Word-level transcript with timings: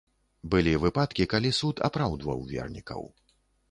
Былі 0.53 0.73
выпадкі, 0.85 1.29
калі 1.35 1.53
суд 1.61 1.85
апраўдваў 1.91 2.39
вернікаў. 2.57 3.01